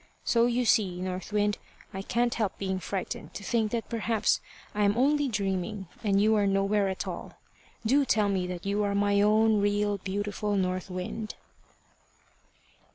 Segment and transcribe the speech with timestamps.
[0.23, 1.59] So you see, North Wind,
[1.93, 4.41] I can't help being frightened to think that perhaps
[4.73, 7.33] I am only dreaming, and you are nowhere at all.
[7.85, 11.35] Do tell me that you are my own, real, beautiful North Wind."